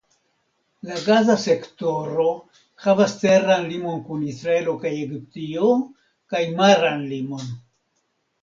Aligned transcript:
La 0.91 0.95
Gaza 1.09 1.33
Sektoro 1.41 2.25
havas 2.85 3.13
teran 3.25 3.69
limon 3.75 4.01
kun 4.09 4.25
Israelo 4.31 4.75
kaj 4.87 4.95
Egiptio 5.05 5.71
kaj 6.33 6.45
maran 6.59 7.05
limon. 7.15 7.47